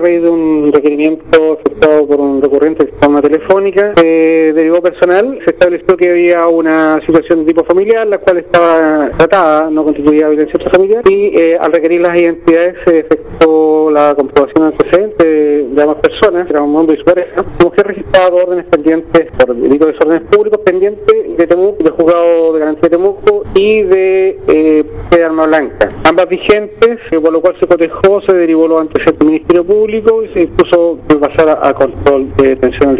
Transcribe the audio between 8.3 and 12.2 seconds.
estaba tratada, no constituía violencia familiar, y eh, al requerir las